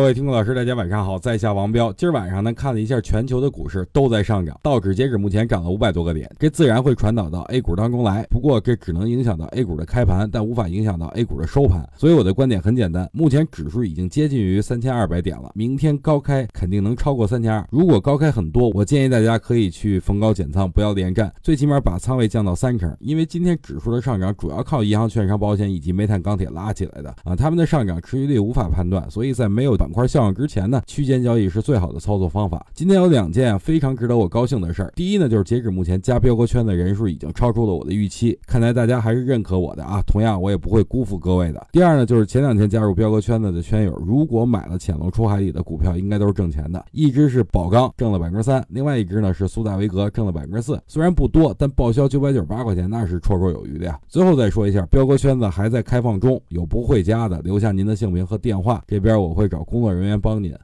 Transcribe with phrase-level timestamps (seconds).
[0.00, 1.92] 各位听众老师，大家晚上好，在下王彪。
[1.92, 8.24] 今儿晚上呢，看了一下全球的股市都在上涨，道指截止目前涨了五百多个点，这自然会传导到 A 股当中来。
[8.30, 11.86] 不过这只能影响到 A 股的开盘，但无法影响到 A 股的收盘。
[11.98, 17.62] 所以我的观点很简单，目前指数已经接近于三千二百点了，明天高开肯定能超过三千二。
[17.70, 22.90] 如果高开很多，我建议大家可以去逢高减仓，不要连战，最起码把仓位降到三成。
[23.00, 30.70] 因为今天指数的上涨主要靠银行、券商、保险以及煤炭、钢铁拉起来的啊，他们的上涨持续率无法判断，所以在没有板板块效应之前。
[30.70, 32.64] 呢，区间交易是最好的操作方法。
[32.72, 34.92] 今天有两件非常值得我高兴的事儿。
[34.94, 40.00] 第一呢，就是截止目前加标哥圈的人数已经超出了我的预期，看来大家还是认可我的啊。
[40.06, 41.66] 同样，我也不会辜负各位的。
[41.72, 46.84] 第二呢，就是前两天加入标哥圈子的圈友，如果买了潜龙出海里的股票，应该都是挣钱的。
[46.92, 50.80] 一只是宝钢，挣了百分之三；另外一只呢是苏大维格，挣了百分之四。
[50.86, 53.98] 虽然不多，但报销九百九十八块钱，那是绰绰有余的呀。
[54.06, 60.54] 最后再说一下，标哥圈子还在开放中，有不会加的，留下您的姓名和电话，这边我会找工作人员帮您。